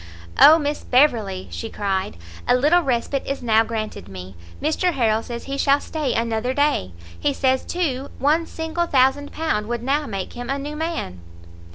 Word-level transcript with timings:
"Oh 0.39 0.57
Miss 0.57 0.83
Beverley," 0.83 1.47
she 1.51 1.69
cried, 1.69 2.17
"a 2.47 2.55
little 2.55 2.81
respite 2.81 3.23
is 3.27 3.43
now 3.43 3.63
granted 3.63 4.07
me! 4.09 4.35
Mr 4.59 4.93
Harrel 4.93 5.21
says 5.21 5.43
he 5.43 5.59
shall 5.59 5.79
stay 5.79 6.15
another 6.15 6.55
day; 6.55 6.91
he 7.19 7.33
says, 7.35 7.63
too, 7.63 8.09
one 8.17 8.47
single 8.47 8.87
thousand 8.87 9.31
pound 9.31 9.67
would 9.67 9.83
now 9.83 10.07
make 10.07 10.33
him 10.33 10.49
a 10.49 10.57
new 10.57 10.75
man." 10.75 11.19